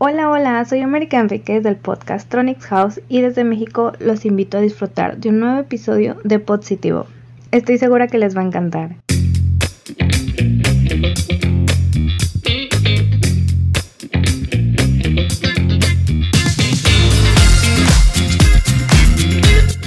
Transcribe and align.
Hola, 0.00 0.30
hola, 0.30 0.64
soy 0.64 0.80
América 0.80 1.18
Enriquez 1.18 1.64
del 1.64 1.74
podcast 1.74 2.28
Tronics 2.28 2.66
House 2.66 3.00
y 3.08 3.20
desde 3.20 3.42
México 3.42 3.90
los 3.98 4.24
invito 4.24 4.56
a 4.56 4.60
disfrutar 4.60 5.18
de 5.18 5.30
un 5.30 5.40
nuevo 5.40 5.58
episodio 5.58 6.18
de 6.22 6.38
Positivo. 6.38 7.06
Estoy 7.50 7.78
segura 7.78 8.06
que 8.06 8.18
les 8.18 8.36
va 8.36 8.42
a 8.42 8.44
encantar. 8.44 8.94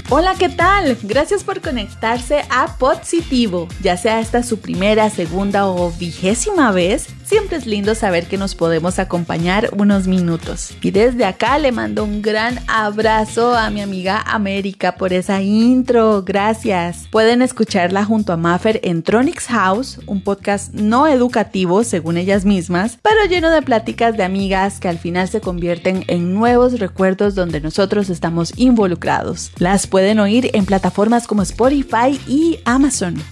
Hola, 0.09 0.35
¿qué 0.37 0.49
tal? 0.49 0.97
Gracias 1.03 1.45
por 1.45 1.61
conectarse 1.61 2.41
a 2.49 2.75
Positivo. 2.77 3.69
Ya 3.81 3.95
sea 3.95 4.19
esta 4.19 4.43
su 4.43 4.59
primera, 4.59 5.09
segunda 5.09 5.67
o 5.67 5.89
vigésima 5.91 6.73
vez, 6.73 7.07
siempre 7.31 7.55
es 7.55 7.65
lindo 7.65 7.95
saber 7.95 8.27
que 8.27 8.37
nos 8.37 8.55
podemos 8.55 8.99
acompañar 8.99 9.69
unos 9.77 10.05
minutos. 10.05 10.73
Y 10.81 10.91
desde 10.91 11.23
acá 11.23 11.57
le 11.59 11.71
mando 11.71 12.03
un 12.03 12.21
gran 12.21 12.59
abrazo 12.67 13.55
a 13.55 13.69
mi 13.69 13.79
amiga 13.79 14.21
América 14.21 14.95
por 14.95 15.13
esa 15.13 15.41
intro. 15.41 16.23
Gracias. 16.23 17.07
Pueden 17.09 17.41
escucharla 17.41 18.03
junto 18.03 18.33
a 18.33 18.37
Maffer 18.37 18.81
en 18.83 19.01
Tronics 19.01 19.47
House, 19.47 20.01
un 20.07 20.21
podcast 20.21 20.73
no 20.73 21.07
educativo 21.07 21.85
según 21.85 22.17
ellas 22.17 22.43
mismas, 22.43 22.97
pero 23.01 23.23
lleno 23.29 23.49
de 23.49 23.61
pláticas 23.61 24.17
de 24.17 24.25
amigas 24.25 24.81
que 24.81 24.89
al 24.89 24.99
final 24.99 25.29
se 25.29 25.39
convierten 25.39 26.03
en 26.07 26.33
nuevos 26.33 26.81
recuerdos 26.81 27.33
donde 27.33 27.61
nosotros 27.61 28.09
estamos 28.09 28.51
involucrados. 28.57 29.53
Las 29.57 29.87
pueden 29.87 30.19
oír 30.19 30.49
en 30.51 30.65
plataformas 30.65 31.27
como 31.27 31.43
Spotify 31.43 32.19
y 32.27 32.59
Amazon. 32.65 33.23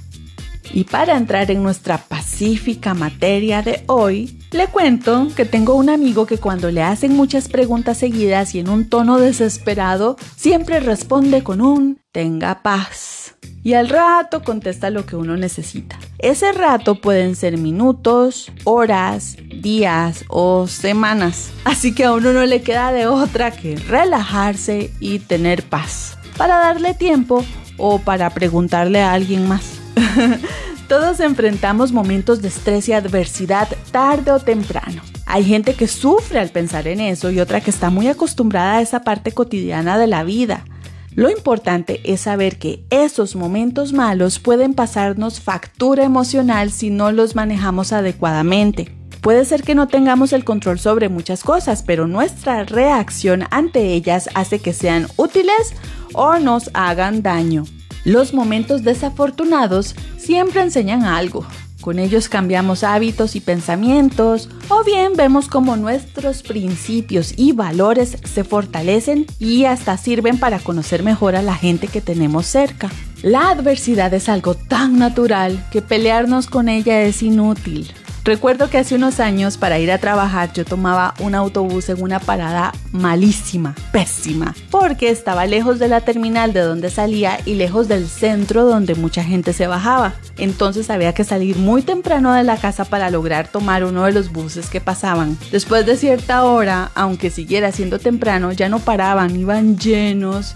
Y 0.74 0.84
para 0.84 1.18
entrar 1.18 1.50
en 1.52 1.64
nuestra 1.64 1.98
pacífica 1.98 2.94
materia 2.94 3.62
de 3.62 3.84
hoy, 3.88 4.40
le 4.52 4.68
cuento 4.68 5.28
que 5.36 5.46
tengo 5.46 5.76
un 5.76 5.90
amigo 5.90 6.26
que 6.26 6.38
cuando 6.38 6.72
le 6.72 6.84
hacen 6.84 7.16
muchas 7.16 7.48
preguntas 7.48 7.98
seguidas 7.98 8.56
y 8.56 8.60
en 8.60 8.70
un 8.70 8.90
tono 8.90 9.20
desesperado, 9.20 10.18
siempre 10.36 10.80
responde 10.80 11.44
con 11.44 11.62
un 11.62 12.00
tenga 12.12 12.62
paz. 12.62 13.36
Y 13.62 13.74
al 13.74 13.90
rato 13.90 14.42
contesta 14.42 14.90
lo 14.90 15.06
que 15.06 15.16
uno 15.16 15.36
necesita. 15.36 16.00
Ese 16.18 16.52
rato 16.52 16.96
pueden 16.96 17.36
ser 17.36 17.58
minutos, 17.58 18.52
horas, 18.64 19.38
días 19.62 20.24
o 20.30 20.66
semanas. 20.68 21.52
Así 21.66 21.94
que 21.94 22.06
a 22.06 22.14
uno 22.14 22.32
no 22.32 22.46
le 22.46 22.62
queda 22.62 22.92
de 22.92 23.08
otra 23.08 23.52
que 23.52 23.76
relajarse 23.76 24.92
y 25.00 25.20
tener 25.20 25.64
paz. 25.64 26.18
Para 26.38 26.58
darle 26.58 26.94
tiempo 26.94 27.44
o 27.78 28.00
para 28.00 28.30
preguntarle 28.30 29.02
a 29.02 29.14
alguien 29.14 29.48
más. 29.48 29.79
Todos 30.88 31.20
enfrentamos 31.20 31.92
momentos 31.92 32.42
de 32.42 32.48
estrés 32.48 32.90
y 32.90 32.94
adversidad 32.94 33.68
tarde 33.92 34.32
o 34.32 34.40
temprano. 34.40 35.02
Hay 35.26 35.44
gente 35.44 35.76
que 35.76 35.88
sufre 35.88 36.40
al 36.40 36.50
pensar 36.50 36.88
en 36.88 37.00
eso 37.00 37.30
y 37.30 37.40
otra 37.40 37.62
que 37.62 37.70
está 37.70 37.92
muy 37.92 38.08
acostumbrada 38.08 38.78
a 38.78 38.82
esa 38.82 39.02
parte 39.02 39.32
cotidiana 39.32 40.00
de 40.00 40.08
la 40.08 40.24
vida. 40.24 40.66
Lo 41.14 41.30
importante 41.30 42.02
es 42.04 42.22
saber 42.22 42.58
que 42.58 42.84
esos 42.90 43.36
momentos 43.36 43.94
malos 43.94 44.40
pueden 44.40 44.74
pasarnos 44.74 45.40
factura 45.42 46.04
emocional 46.04 46.72
si 46.72 46.90
no 46.90 47.12
los 47.12 47.36
manejamos 47.36 47.94
adecuadamente. 47.94 48.96
Puede 49.22 49.44
ser 49.46 49.64
que 49.64 49.76
no 49.76 49.88
tengamos 49.88 50.34
el 50.34 50.46
control 50.46 50.80
sobre 50.80 51.10
muchas 51.10 51.44
cosas, 51.44 51.84
pero 51.84 52.08
nuestra 52.08 52.64
reacción 52.64 53.44
ante 53.52 53.94
ellas 53.94 54.30
hace 54.34 54.60
que 54.60 54.74
sean 54.74 55.08
útiles 55.18 55.74
o 56.14 56.40
nos 56.40 56.72
hagan 56.74 57.22
daño. 57.22 57.66
Los 58.06 58.34
momentos 58.34 58.84
desafortunados 58.84 59.96
siempre 60.18 60.62
enseñan 60.62 61.04
algo. 61.04 61.46
Con 61.82 61.98
ellos 61.98 62.28
cambiamos 62.28 62.84
hábitos 62.84 63.36
y 63.38 63.40
pensamientos, 63.40 64.50
o 64.68 64.84
bien 64.84 65.14
vemos 65.16 65.48
cómo 65.48 65.78
nuestros 65.78 66.44
principios 66.44 67.34
y 67.38 67.54
valores 67.54 68.18
se 68.26 68.44
fortalecen 68.44 69.26
y 69.40 69.64
hasta 69.64 69.96
sirven 69.98 70.38
para 70.38 70.60
conocer 70.60 71.04
mejor 71.04 71.36
a 71.36 71.42
la 71.42 71.56
gente 71.56 71.88
que 71.88 72.02
tenemos 72.02 72.46
cerca. 72.46 72.90
La 73.22 73.50
adversidad 73.50 74.14
es 74.14 74.28
algo 74.28 74.56
tan 74.56 75.00
natural 75.00 75.66
que 75.72 75.82
pelearnos 75.82 76.48
con 76.48 76.68
ella 76.68 77.02
es 77.02 77.24
inútil. 77.24 77.92
Recuerdo 78.24 78.70
que 78.70 78.78
hace 78.78 78.96
unos 78.96 79.20
años 79.20 79.58
para 79.58 79.80
ir 79.80 79.92
a 79.92 79.98
trabajar 79.98 80.52
yo 80.54 80.66
tomaba 80.66 81.14
un 81.20 81.36
autobús 81.36 81.90
en 81.90 82.02
una 82.02 82.20
parada 82.20 82.74
malísima, 82.92 83.76
pésima, 83.92 84.56
porque 84.70 85.10
estaba 85.10 85.46
lejos 85.46 85.80
de 85.80 85.88
la 85.88 86.02
terminal 86.02 86.54
de 86.54 86.60
donde 86.60 86.90
salía 86.90 87.40
y 87.46 87.56
lejos 87.56 87.88
del 87.88 88.08
centro 88.08 88.66
donde 88.66 88.96
mucha 88.96 89.24
gente 89.24 89.54
se 89.54 89.68
bajaba. 89.68 90.14
Entonces 90.38 90.90
había 90.90 91.14
que 91.14 91.24
salir 91.24 91.56
muy 91.58 91.82
temprano 91.82 92.34
de 92.34 92.44
la 92.44 92.58
casa 92.58 92.86
para 92.86 93.10
lograr 93.10 93.48
tomar 93.48 93.84
uno 93.84 94.04
de 94.04 94.12
los 94.12 94.32
buses 94.32 94.70
que 94.70 94.82
pasaban. 94.82 95.38
Después 95.52 95.86
de 95.86 95.98
cierta 95.98 96.44
hora, 96.44 96.92
aunque 96.96 97.30
siguiera 97.30 97.72
siendo 97.72 98.00
temprano, 98.00 98.52
ya 98.52 98.70
no 98.70 98.80
paraban, 98.80 99.36
iban 99.36 99.78
llenos 99.78 100.56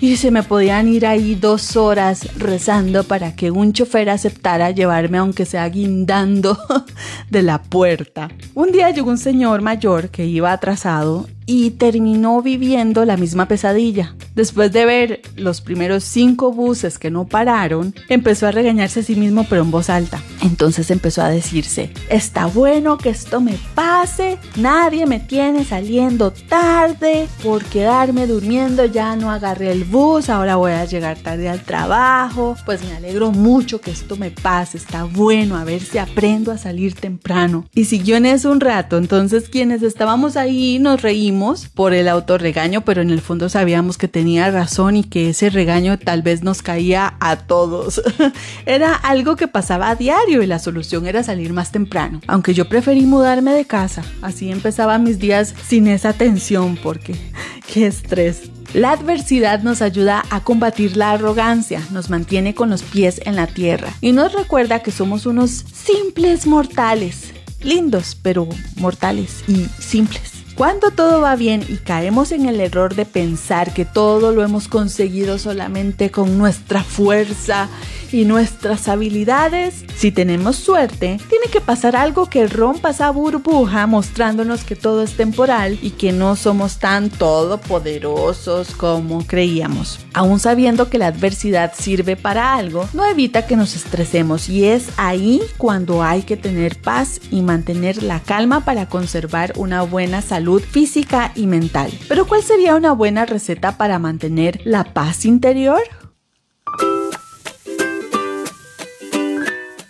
y 0.00 0.16
se 0.16 0.30
me 0.30 0.42
podían 0.42 0.88
ir 0.88 1.06
ahí 1.06 1.34
dos 1.34 1.76
horas 1.76 2.28
rezando 2.38 3.04
para 3.04 3.34
que 3.34 3.50
un 3.50 3.72
chofer 3.72 4.10
aceptara 4.10 4.70
llevarme 4.70 5.18
aunque 5.18 5.44
sea 5.44 5.68
guindando 5.68 6.58
de 7.30 7.42
la 7.42 7.62
puerta. 7.62 8.28
Un 8.54 8.72
día 8.72 8.90
llegó 8.90 9.10
un 9.10 9.18
señor 9.18 9.60
mayor 9.60 10.10
que 10.10 10.26
iba 10.26 10.52
atrasado 10.52 11.26
y 11.48 11.70
terminó 11.70 12.42
viviendo 12.42 13.06
la 13.06 13.16
misma 13.16 13.48
pesadilla. 13.48 14.14
Después 14.34 14.70
de 14.70 14.84
ver 14.84 15.22
los 15.34 15.62
primeros 15.62 16.04
cinco 16.04 16.52
buses 16.52 16.98
que 16.98 17.10
no 17.10 17.26
pararon, 17.26 17.94
empezó 18.10 18.46
a 18.46 18.50
regañarse 18.50 19.00
a 19.00 19.02
sí 19.02 19.16
mismo 19.16 19.46
pero 19.48 19.62
en 19.62 19.70
voz 19.70 19.88
alta. 19.88 20.22
Entonces 20.42 20.90
empezó 20.90 21.22
a 21.22 21.30
decirse, 21.30 21.90
está 22.10 22.44
bueno 22.44 22.98
que 22.98 23.08
esto 23.08 23.40
me 23.40 23.54
pase, 23.74 24.36
nadie 24.56 25.06
me 25.06 25.20
tiene 25.20 25.64
saliendo 25.64 26.32
tarde, 26.32 27.26
por 27.42 27.64
quedarme 27.64 28.26
durmiendo 28.26 28.84
ya 28.84 29.16
no 29.16 29.30
agarré 29.30 29.72
el 29.72 29.84
bus, 29.84 30.28
ahora 30.28 30.56
voy 30.56 30.72
a 30.72 30.84
llegar 30.84 31.16
tarde 31.16 31.48
al 31.48 31.62
trabajo, 31.62 32.56
pues 32.66 32.84
me 32.84 32.94
alegro 32.94 33.32
mucho 33.32 33.80
que 33.80 33.90
esto 33.90 34.16
me 34.16 34.30
pase, 34.30 34.76
está 34.76 35.04
bueno, 35.04 35.56
a 35.56 35.64
ver 35.64 35.80
si 35.80 35.96
aprendo 35.96 36.52
a 36.52 36.58
salir 36.58 36.94
temprano. 36.94 37.64
Y 37.74 37.86
siguió 37.86 38.16
en 38.16 38.26
eso 38.26 38.52
un 38.52 38.60
rato, 38.60 38.98
entonces 38.98 39.48
quienes 39.48 39.82
estábamos 39.82 40.36
ahí 40.36 40.78
nos 40.78 41.00
reímos 41.00 41.37
por 41.74 41.94
el 41.94 42.08
autorregaño, 42.08 42.80
pero 42.84 43.00
en 43.00 43.10
el 43.10 43.20
fondo 43.20 43.48
sabíamos 43.48 43.96
que 43.96 44.08
tenía 44.08 44.50
razón 44.50 44.96
y 44.96 45.04
que 45.04 45.30
ese 45.30 45.50
regaño 45.50 45.98
tal 45.98 46.22
vez 46.22 46.42
nos 46.42 46.62
caía 46.62 47.14
a 47.20 47.36
todos. 47.36 48.02
era 48.66 48.94
algo 48.94 49.36
que 49.36 49.48
pasaba 49.48 49.90
a 49.90 49.94
diario 49.94 50.42
y 50.42 50.46
la 50.46 50.58
solución 50.58 51.06
era 51.06 51.22
salir 51.22 51.52
más 51.52 51.70
temprano. 51.70 52.20
Aunque 52.26 52.54
yo 52.54 52.68
preferí 52.68 53.02
mudarme 53.02 53.52
de 53.52 53.64
casa, 53.64 54.02
así 54.20 54.50
empezaba 54.50 54.98
mis 54.98 55.18
días 55.18 55.54
sin 55.66 55.86
esa 55.86 56.12
tensión 56.12 56.76
porque 56.82 57.14
qué 57.72 57.86
estrés. 57.86 58.50
La 58.74 58.92
adversidad 58.92 59.62
nos 59.62 59.80
ayuda 59.80 60.24
a 60.30 60.40
combatir 60.40 60.96
la 60.96 61.12
arrogancia, 61.12 61.80
nos 61.90 62.10
mantiene 62.10 62.54
con 62.54 62.68
los 62.68 62.82
pies 62.82 63.20
en 63.24 63.36
la 63.36 63.46
tierra 63.46 63.94
y 64.00 64.12
nos 64.12 64.32
recuerda 64.32 64.82
que 64.82 64.90
somos 64.90 65.24
unos 65.24 65.64
simples 65.72 66.46
mortales, 66.46 67.32
lindos 67.62 68.18
pero 68.20 68.46
mortales 68.76 69.44
y 69.48 69.66
simples. 69.80 70.37
Cuando 70.58 70.90
todo 70.90 71.20
va 71.20 71.36
bien 71.36 71.64
y 71.68 71.76
caemos 71.76 72.32
en 72.32 72.46
el 72.46 72.60
error 72.60 72.96
de 72.96 73.04
pensar 73.06 73.72
que 73.72 73.84
todo 73.84 74.32
lo 74.32 74.42
hemos 74.42 74.66
conseguido 74.66 75.38
solamente 75.38 76.10
con 76.10 76.36
nuestra 76.36 76.82
fuerza 76.82 77.68
y 78.12 78.24
nuestras 78.24 78.88
habilidades, 78.88 79.84
si 79.96 80.12
tenemos 80.12 80.56
suerte, 80.56 81.18
tiene 81.28 81.46
que 81.50 81.60
pasar 81.60 81.96
algo 81.96 82.26
que 82.26 82.46
rompa 82.46 82.90
esa 82.90 83.10
burbuja 83.10 83.86
mostrándonos 83.86 84.64
que 84.64 84.76
todo 84.76 85.02
es 85.02 85.16
temporal 85.16 85.78
y 85.82 85.90
que 85.90 86.12
no 86.12 86.36
somos 86.36 86.78
tan 86.78 87.10
todopoderosos 87.10 88.74
como 88.74 89.26
creíamos. 89.26 90.00
Aún 90.14 90.40
sabiendo 90.40 90.88
que 90.90 90.98
la 90.98 91.08
adversidad 91.08 91.72
sirve 91.76 92.16
para 92.16 92.54
algo, 92.54 92.88
no 92.92 93.04
evita 93.04 93.46
que 93.46 93.56
nos 93.56 93.76
estresemos 93.76 94.48
y 94.48 94.64
es 94.64 94.88
ahí 94.96 95.42
cuando 95.56 96.02
hay 96.02 96.22
que 96.22 96.36
tener 96.36 96.80
paz 96.80 97.20
y 97.30 97.42
mantener 97.42 98.02
la 98.02 98.20
calma 98.20 98.64
para 98.64 98.88
conservar 98.88 99.52
una 99.56 99.82
buena 99.82 100.22
salud 100.22 100.62
física 100.62 101.32
y 101.34 101.46
mental. 101.46 101.90
Pero 102.08 102.26
¿cuál 102.26 102.42
sería 102.42 102.74
una 102.76 102.92
buena 102.92 103.26
receta 103.26 103.76
para 103.76 103.98
mantener 103.98 104.60
la 104.64 104.84
paz 104.84 105.24
interior? 105.24 105.80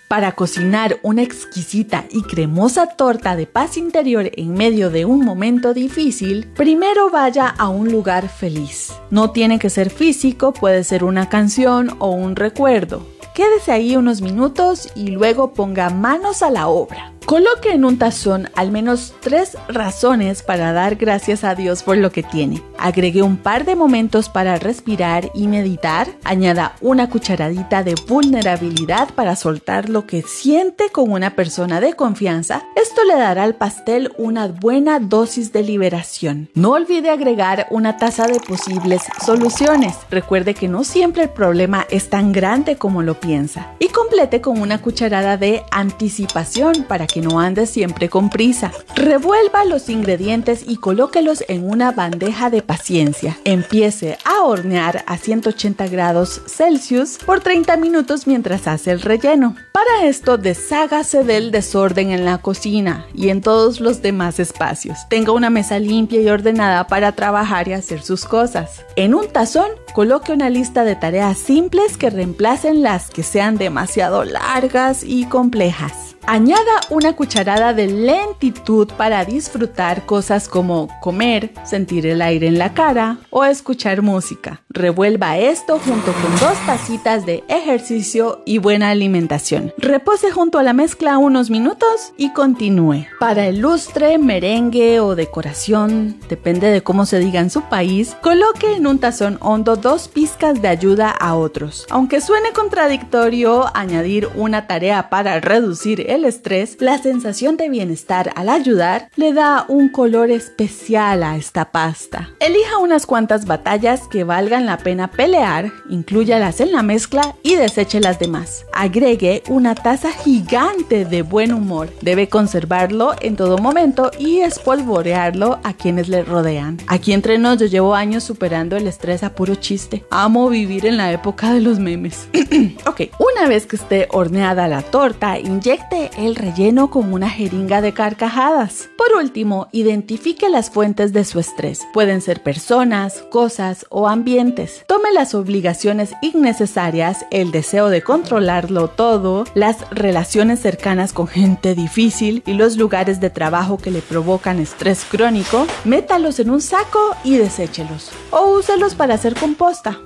Para 0.08 0.32
cocinar 0.32 0.98
una 1.02 1.22
exquisita 1.22 2.06
y 2.10 2.22
cremosa 2.22 2.86
torta 2.86 3.36
de 3.36 3.46
paz 3.46 3.76
interior 3.76 4.30
en 4.34 4.54
medio 4.54 4.90
de 4.90 5.04
un 5.04 5.24
momento 5.24 5.74
difícil, 5.74 6.46
primero 6.56 7.10
vaya 7.10 7.48
a 7.48 7.68
un 7.68 7.92
lugar 7.92 8.28
feliz. 8.28 8.92
No 9.10 9.30
tiene 9.30 9.58
que 9.58 9.68
ser 9.68 9.90
físico, 9.90 10.52
puede 10.52 10.82
ser 10.82 11.04
una 11.04 11.28
canción 11.28 11.94
o 11.98 12.10
un 12.10 12.36
recuerdo 12.36 13.18
Quédese 13.38 13.70
ahí 13.70 13.94
unos 13.94 14.20
minutos 14.20 14.88
y 14.96 15.10
luego 15.10 15.54
ponga 15.54 15.90
manos 15.90 16.42
a 16.42 16.50
la 16.50 16.66
obra. 16.66 17.12
Coloque 17.28 17.72
en 17.72 17.84
un 17.84 17.98
tazón 17.98 18.48
al 18.54 18.70
menos 18.70 19.12
tres 19.20 19.58
razones 19.68 20.42
para 20.42 20.72
dar 20.72 20.96
gracias 20.96 21.44
a 21.44 21.54
Dios 21.54 21.82
por 21.82 21.98
lo 21.98 22.10
que 22.10 22.22
tiene. 22.22 22.62
Agregue 22.78 23.20
un 23.20 23.36
par 23.36 23.66
de 23.66 23.76
momentos 23.76 24.30
para 24.30 24.56
respirar 24.56 25.30
y 25.34 25.46
meditar. 25.46 26.08
Añada 26.24 26.76
una 26.80 27.10
cucharadita 27.10 27.82
de 27.82 27.96
vulnerabilidad 28.08 29.10
para 29.14 29.36
soltar 29.36 29.90
lo 29.90 30.06
que 30.06 30.22
siente 30.22 30.88
con 30.88 31.12
una 31.12 31.36
persona 31.36 31.82
de 31.82 31.92
confianza. 31.92 32.62
Esto 32.76 33.04
le 33.04 33.16
dará 33.16 33.42
al 33.42 33.56
pastel 33.56 34.10
una 34.16 34.46
buena 34.46 34.98
dosis 34.98 35.52
de 35.52 35.62
liberación. 35.62 36.48
No 36.54 36.70
olvide 36.70 37.10
agregar 37.10 37.66
una 37.70 37.98
taza 37.98 38.26
de 38.26 38.40
posibles 38.40 39.02
soluciones. 39.22 39.94
Recuerde 40.10 40.54
que 40.54 40.68
no 40.68 40.82
siempre 40.82 41.24
el 41.24 41.30
problema 41.30 41.86
es 41.90 42.08
tan 42.08 42.32
grande 42.32 42.76
como 42.76 43.02
lo 43.02 43.20
piensa. 43.20 43.74
Y 43.80 43.88
complete 43.88 44.40
con 44.40 44.62
una 44.62 44.80
cucharada 44.80 45.36
de 45.36 45.62
anticipación 45.70 46.86
para 46.88 47.06
que 47.06 47.17
no 47.20 47.40
ande 47.40 47.66
siempre 47.66 48.08
con 48.08 48.30
prisa. 48.30 48.72
Revuelva 48.94 49.64
los 49.64 49.88
ingredientes 49.88 50.64
y 50.66 50.76
colóquelos 50.76 51.44
en 51.48 51.68
una 51.68 51.92
bandeja 51.92 52.50
de 52.50 52.62
paciencia. 52.62 53.38
Empiece 53.44 54.18
a 54.24 54.42
hornear 54.44 55.04
a 55.06 55.16
180 55.16 55.88
grados 55.88 56.42
Celsius 56.46 57.18
por 57.24 57.40
30 57.40 57.76
minutos 57.76 58.26
mientras 58.26 58.66
hace 58.66 58.90
el 58.90 59.00
relleno. 59.00 59.56
Para 59.72 60.06
esto, 60.06 60.38
deshágase 60.38 61.24
del 61.24 61.50
desorden 61.50 62.10
en 62.10 62.24
la 62.24 62.38
cocina 62.38 63.06
y 63.14 63.28
en 63.28 63.40
todos 63.40 63.80
los 63.80 64.02
demás 64.02 64.40
espacios. 64.40 64.98
Tenga 65.08 65.32
una 65.32 65.50
mesa 65.50 65.78
limpia 65.78 66.20
y 66.20 66.28
ordenada 66.28 66.86
para 66.86 67.12
trabajar 67.12 67.68
y 67.68 67.72
hacer 67.72 68.02
sus 68.02 68.24
cosas. 68.24 68.84
En 68.96 69.14
un 69.14 69.28
tazón, 69.28 69.68
coloque 69.94 70.32
una 70.32 70.50
lista 70.50 70.84
de 70.84 70.96
tareas 70.96 71.38
simples 71.38 71.96
que 71.96 72.10
reemplacen 72.10 72.82
las 72.82 73.10
que 73.10 73.22
sean 73.22 73.56
demasiado 73.56 74.24
largas 74.24 75.04
y 75.04 75.26
complejas. 75.26 76.07
Añada 76.30 76.82
una 76.90 77.16
cucharada 77.16 77.72
de 77.72 77.86
lentitud 77.86 78.86
para 78.98 79.24
disfrutar 79.24 80.04
cosas 80.04 80.46
como 80.46 80.90
comer, 81.00 81.54
sentir 81.64 82.06
el 82.06 82.20
aire 82.20 82.48
en 82.48 82.58
la 82.58 82.74
cara 82.74 83.16
o 83.30 83.46
escuchar 83.46 84.02
música. 84.02 84.60
Revuelva 84.68 85.38
esto 85.38 85.78
junto 85.78 86.12
con 86.12 86.30
dos 86.32 86.58
tacitas 86.66 87.24
de 87.24 87.44
ejercicio 87.48 88.42
y 88.44 88.58
buena 88.58 88.90
alimentación. 88.90 89.72
Repose 89.78 90.30
junto 90.30 90.58
a 90.58 90.62
la 90.62 90.74
mezcla 90.74 91.16
unos 91.16 91.48
minutos 91.48 92.12
y 92.18 92.34
continúe. 92.34 93.06
Para 93.18 93.46
el 93.46 93.60
lustre, 93.60 94.18
merengue 94.18 95.00
o 95.00 95.16
decoración, 95.16 96.20
depende 96.28 96.70
de 96.70 96.82
cómo 96.82 97.06
se 97.06 97.20
diga 97.20 97.40
en 97.40 97.48
su 97.48 97.62
país, 97.62 98.14
coloque 98.20 98.74
en 98.74 98.86
un 98.86 98.98
tazón 98.98 99.38
hondo 99.40 99.76
dos 99.76 100.08
pizcas 100.08 100.60
de 100.60 100.68
ayuda 100.68 101.10
a 101.10 101.36
otros. 101.36 101.86
Aunque 101.88 102.20
suene 102.20 102.52
contradictorio 102.52 103.74
añadir 103.74 104.28
una 104.34 104.66
tarea 104.66 105.08
para 105.08 105.40
reducir 105.40 106.04
el 106.10 106.17
estrés, 106.24 106.76
la 106.80 106.98
sensación 106.98 107.56
de 107.56 107.68
bienestar 107.68 108.32
al 108.36 108.48
ayudar 108.48 109.10
le 109.16 109.32
da 109.32 109.64
un 109.68 109.88
color 109.88 110.30
especial 110.30 111.22
a 111.22 111.36
esta 111.36 111.70
pasta. 111.70 112.30
Elija 112.40 112.78
unas 112.78 113.06
cuantas 113.06 113.44
batallas 113.44 114.08
que 114.08 114.24
valgan 114.24 114.66
la 114.66 114.78
pena 114.78 115.10
pelear, 115.10 115.72
incluyalas 115.90 116.60
en 116.60 116.72
la 116.72 116.82
mezcla 116.82 117.34
y 117.42 117.54
deseche 117.56 118.00
las 118.00 118.18
demás. 118.18 118.64
Agregue 118.72 119.42
una 119.48 119.74
taza 119.74 120.12
gigante 120.12 121.04
de 121.04 121.22
buen 121.22 121.52
humor. 121.52 121.90
Debe 122.00 122.28
conservarlo 122.28 123.14
en 123.20 123.36
todo 123.36 123.58
momento 123.58 124.10
y 124.18 124.40
espolvorearlo 124.40 125.58
a 125.64 125.74
quienes 125.74 126.08
le 126.08 126.22
rodean. 126.22 126.78
Aquí 126.86 127.12
entre 127.12 127.38
nos 127.38 127.58
yo 127.58 127.66
llevo 127.66 127.94
años 127.94 128.24
superando 128.24 128.76
el 128.76 128.86
estrés 128.86 129.22
a 129.22 129.34
puro 129.34 129.54
chiste. 129.54 130.04
Amo 130.10 130.48
vivir 130.48 130.86
en 130.86 130.96
la 130.96 131.12
época 131.12 131.52
de 131.52 131.60
los 131.60 131.78
memes. 131.78 132.28
ok, 132.86 133.02
una 133.18 133.48
vez 133.48 133.66
que 133.66 133.76
esté 133.76 134.08
horneada 134.10 134.68
la 134.68 134.82
torta, 134.82 135.38
inyecte 135.38 136.07
el 136.16 136.36
relleno 136.36 136.90
con 136.90 137.12
una 137.12 137.28
jeringa 137.28 137.80
de 137.80 137.92
carcajadas. 137.92 138.88
Por 138.96 139.16
último, 139.16 139.68
identifique 139.72 140.48
las 140.48 140.70
fuentes 140.70 141.12
de 141.12 141.24
su 141.24 141.38
estrés. 141.38 141.86
Pueden 141.92 142.20
ser 142.20 142.42
personas, 142.42 143.22
cosas 143.30 143.86
o 143.90 144.08
ambientes. 144.08 144.84
Tome 144.86 145.12
las 145.12 145.34
obligaciones 145.34 146.14
innecesarias, 146.22 147.26
el 147.30 147.50
deseo 147.50 147.88
de 147.88 148.02
controlarlo 148.02 148.88
todo, 148.88 149.44
las 149.54 149.88
relaciones 149.90 150.60
cercanas 150.60 151.12
con 151.12 151.26
gente 151.26 151.74
difícil 151.74 152.42
y 152.46 152.54
los 152.54 152.76
lugares 152.76 153.20
de 153.20 153.30
trabajo 153.30 153.78
que 153.78 153.90
le 153.90 154.00
provocan 154.00 154.58
estrés 154.58 155.04
crónico, 155.04 155.66
métalos 155.84 156.40
en 156.40 156.50
un 156.50 156.60
saco 156.60 157.16
y 157.24 157.36
deséchelos. 157.36 158.10
O 158.30 158.58
úselos 158.58 158.94
para 158.94 159.14
hacer 159.14 159.34
composta. 159.34 159.98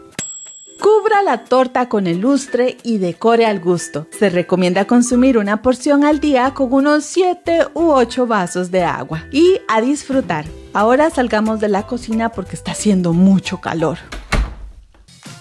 Cubra 0.82 1.22
la 1.22 1.44
torta 1.44 1.88
con 1.88 2.08
el 2.08 2.18
lustre 2.18 2.76
y 2.82 2.98
decore 2.98 3.46
al 3.46 3.60
gusto. 3.60 4.08
Se 4.18 4.30
recomienda 4.30 4.84
consumir 4.84 5.38
una 5.38 5.62
porción 5.62 6.04
al 6.04 6.18
día 6.18 6.54
con 6.54 6.72
unos 6.72 7.04
7 7.04 7.68
u 7.74 7.92
8 7.92 8.26
vasos 8.26 8.72
de 8.72 8.82
agua. 8.82 9.24
Y 9.30 9.60
a 9.68 9.80
disfrutar. 9.80 10.44
Ahora 10.72 11.08
salgamos 11.10 11.60
de 11.60 11.68
la 11.68 11.86
cocina 11.86 12.30
porque 12.30 12.56
está 12.56 12.72
haciendo 12.72 13.12
mucho 13.12 13.60
calor. 13.60 13.98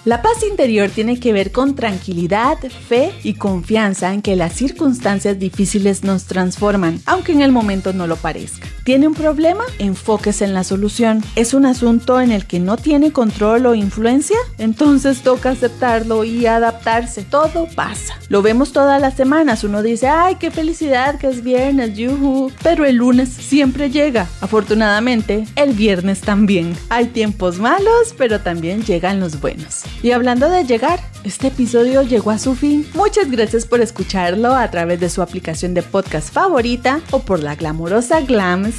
La 0.05 0.21
paz 0.21 0.43
interior 0.47 0.89
tiene 0.89 1.19
que 1.19 1.33
ver 1.33 1.51
con 1.51 1.75
tranquilidad, 1.75 2.57
fe 2.87 3.11
y 3.23 3.33
confianza 3.33 4.13
en 4.13 4.21
que 4.21 4.35
las 4.35 4.53
circunstancias 4.53 5.39
difíciles 5.39 6.03
nos 6.03 6.25
transforman, 6.25 6.99
aunque 7.05 7.31
en 7.31 7.41
el 7.41 7.51
momento 7.51 7.94
no 7.94 8.05
lo 8.05 8.15
parezca. 8.15 8.67
¿Tiene 8.83 9.07
un 9.07 9.13
problema? 9.13 9.63
Enfóquese 9.78 10.44
en 10.44 10.56
la 10.56 10.63
solución. 10.63 11.24
¿Es 11.36 11.54
un 11.54 11.68
asunto 11.68 12.19
en 12.19 12.31
el 12.31 12.48
que 12.48 12.60
no 12.60 12.78
tiene 12.78 13.12
control 13.12 13.68
o 13.68 13.75
influencia? 13.75 14.38
Entonces 14.57 15.22
toca 15.22 15.51
aceptarlo 15.51 16.24
y 16.24 16.48
adaptarse. 16.48 17.22
Todo 17.22 17.68
pasa. 17.75 18.16
Lo 18.30 18.42
vemos 18.42 18.72
todas 18.72 19.00
las 19.00 19.16
semanas. 19.16 19.63
Uno 19.63 19.83
dice, 19.83 20.07
ay, 20.07 20.36
qué 20.39 20.50
felicidad 20.50 21.19
que 21.19 21.28
es 21.28 21.44
viernes, 21.44 21.95
yuhu. 21.95 22.51
Pero 22.63 22.86
el 22.86 22.95
lunes 22.95 23.30
siempre 23.30 23.92
llega. 23.92 24.28
Afortunadamente, 24.42 25.45
el 25.56 25.74
viernes 25.74 26.22
también. 26.22 26.75
Hay 26.89 27.07
tiempos 27.07 27.60
malos, 27.60 28.16
pero 28.18 28.39
también 28.39 28.83
llegan 28.83 29.19
los 29.19 29.39
buenos. 29.39 29.83
Y 30.01 30.10
hablando 30.10 30.50
de 30.50 30.66
llegar, 30.66 31.00
este 31.24 31.48
episodio 31.48 32.01
llegó 32.01 32.31
a 32.31 32.39
su 32.39 32.56
fin. 32.56 32.88
Muchas 32.95 33.30
gracias 33.30 33.68
por 33.68 33.80
escucharlo 33.80 34.56
a 34.56 34.72
través 34.72 35.00
de 35.00 35.10
su 35.10 35.22
aplicación 35.22 35.75
de 35.75 35.83
podcast 35.83 36.33
favorita 36.33 37.01
o 37.12 37.19
por 37.19 37.44
la 37.44 37.56
glamorosa 37.56 38.22
Glam 38.22 38.70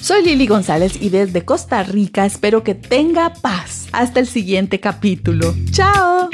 Soy 0.00 0.24
Lili 0.24 0.46
González 0.46 1.00
y 1.00 1.10
desde 1.10 1.44
Costa 1.44 1.82
Rica 1.82 2.24
espero 2.26 2.62
que 2.62 2.74
tenga 2.74 3.32
paz. 3.34 3.88
Hasta 3.92 4.20
el 4.20 4.26
siguiente 4.26 4.80
capítulo. 4.80 5.54
¡Chao! 5.70 6.28